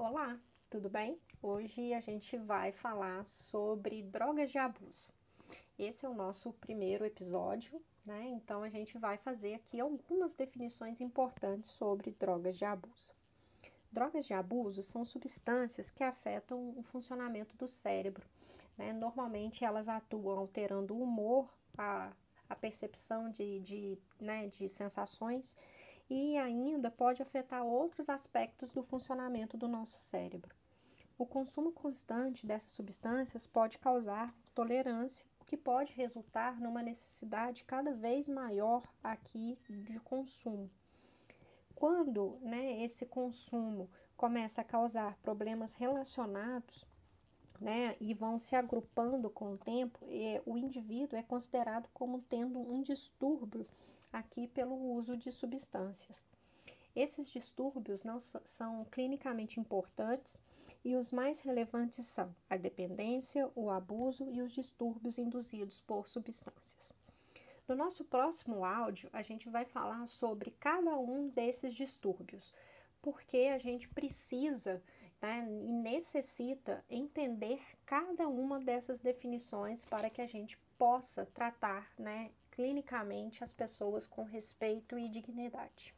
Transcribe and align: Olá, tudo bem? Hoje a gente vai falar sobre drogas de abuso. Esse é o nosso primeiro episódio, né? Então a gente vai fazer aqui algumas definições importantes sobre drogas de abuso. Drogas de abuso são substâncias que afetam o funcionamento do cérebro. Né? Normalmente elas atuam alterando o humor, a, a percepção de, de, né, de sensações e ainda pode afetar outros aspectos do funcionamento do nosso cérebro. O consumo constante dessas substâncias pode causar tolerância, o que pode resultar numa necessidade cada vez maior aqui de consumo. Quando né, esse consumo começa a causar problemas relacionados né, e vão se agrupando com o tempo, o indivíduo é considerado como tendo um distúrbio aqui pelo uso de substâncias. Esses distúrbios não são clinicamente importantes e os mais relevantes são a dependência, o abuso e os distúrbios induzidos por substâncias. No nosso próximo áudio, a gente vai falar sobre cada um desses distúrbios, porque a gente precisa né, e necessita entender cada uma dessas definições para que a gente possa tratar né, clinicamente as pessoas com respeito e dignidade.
Olá, 0.00 0.38
tudo 0.70 0.88
bem? 0.88 1.18
Hoje 1.42 1.92
a 1.92 1.98
gente 1.98 2.36
vai 2.36 2.70
falar 2.70 3.26
sobre 3.26 4.00
drogas 4.00 4.48
de 4.48 4.56
abuso. 4.56 5.08
Esse 5.76 6.06
é 6.06 6.08
o 6.08 6.14
nosso 6.14 6.52
primeiro 6.52 7.04
episódio, 7.04 7.82
né? 8.06 8.28
Então 8.28 8.62
a 8.62 8.68
gente 8.68 8.96
vai 8.96 9.16
fazer 9.18 9.54
aqui 9.54 9.80
algumas 9.80 10.32
definições 10.34 11.00
importantes 11.00 11.72
sobre 11.72 12.12
drogas 12.12 12.56
de 12.56 12.64
abuso. 12.64 13.12
Drogas 13.90 14.24
de 14.24 14.34
abuso 14.34 14.84
são 14.84 15.04
substâncias 15.04 15.90
que 15.90 16.04
afetam 16.04 16.74
o 16.76 16.82
funcionamento 16.84 17.56
do 17.56 17.66
cérebro. 17.66 18.24
Né? 18.76 18.92
Normalmente 18.92 19.64
elas 19.64 19.88
atuam 19.88 20.38
alterando 20.38 20.94
o 20.94 21.02
humor, 21.02 21.52
a, 21.76 22.12
a 22.48 22.54
percepção 22.54 23.32
de, 23.32 23.58
de, 23.62 23.98
né, 24.20 24.46
de 24.46 24.68
sensações 24.68 25.56
e 26.08 26.36
ainda 26.38 26.90
pode 26.90 27.22
afetar 27.22 27.64
outros 27.64 28.08
aspectos 28.08 28.70
do 28.70 28.82
funcionamento 28.82 29.56
do 29.56 29.68
nosso 29.68 30.00
cérebro. 30.00 30.54
O 31.18 31.26
consumo 31.26 31.72
constante 31.72 32.46
dessas 32.46 32.70
substâncias 32.70 33.46
pode 33.46 33.78
causar 33.78 34.34
tolerância, 34.54 35.26
o 35.40 35.44
que 35.44 35.56
pode 35.56 35.92
resultar 35.92 36.60
numa 36.60 36.82
necessidade 36.82 37.64
cada 37.64 37.92
vez 37.92 38.28
maior 38.28 38.82
aqui 39.02 39.58
de 39.68 39.98
consumo. 40.00 40.70
Quando 41.74 42.38
né, 42.40 42.82
esse 42.82 43.04
consumo 43.04 43.90
começa 44.16 44.60
a 44.60 44.64
causar 44.64 45.16
problemas 45.18 45.74
relacionados 45.74 46.86
né, 47.60 47.96
e 48.00 48.14
vão 48.14 48.38
se 48.38 48.54
agrupando 48.54 49.28
com 49.28 49.52
o 49.54 49.58
tempo, 49.58 49.98
o 50.46 50.56
indivíduo 50.56 51.18
é 51.18 51.22
considerado 51.22 51.88
como 51.92 52.22
tendo 52.22 52.58
um 52.58 52.82
distúrbio 52.82 53.66
aqui 54.12 54.46
pelo 54.48 54.74
uso 54.92 55.16
de 55.16 55.30
substâncias. 55.30 56.26
Esses 56.94 57.30
distúrbios 57.30 58.02
não 58.02 58.18
são 58.18 58.84
clinicamente 58.86 59.60
importantes 59.60 60.38
e 60.84 60.96
os 60.96 61.12
mais 61.12 61.40
relevantes 61.40 62.06
são 62.06 62.34
a 62.48 62.56
dependência, 62.56 63.48
o 63.54 63.70
abuso 63.70 64.28
e 64.30 64.40
os 64.40 64.52
distúrbios 64.52 65.18
induzidos 65.18 65.80
por 65.80 66.08
substâncias. 66.08 66.92
No 67.68 67.76
nosso 67.76 68.02
próximo 68.04 68.64
áudio, 68.64 69.10
a 69.12 69.22
gente 69.22 69.48
vai 69.48 69.64
falar 69.64 70.06
sobre 70.06 70.50
cada 70.58 70.96
um 70.96 71.28
desses 71.28 71.74
distúrbios, 71.74 72.54
porque 73.02 73.50
a 73.54 73.58
gente 73.58 73.88
precisa 73.88 74.82
né, 75.20 75.46
e 75.66 75.72
necessita 75.72 76.84
entender 76.88 77.60
cada 77.84 78.28
uma 78.28 78.60
dessas 78.60 79.00
definições 79.00 79.84
para 79.84 80.08
que 80.10 80.22
a 80.22 80.26
gente 80.26 80.58
possa 80.76 81.26
tratar 81.26 81.90
né, 81.98 82.30
clinicamente 82.50 83.42
as 83.42 83.52
pessoas 83.52 84.06
com 84.06 84.24
respeito 84.24 84.98
e 84.98 85.08
dignidade. 85.08 85.86